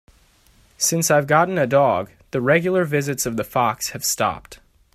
[0.79, 4.59] Since I've gotten a dog, the regular visits of the fox have stopped.